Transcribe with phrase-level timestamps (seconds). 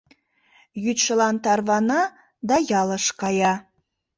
[0.83, 2.01] Йӱдшылан тарвана
[2.47, 3.53] да ялыш кая.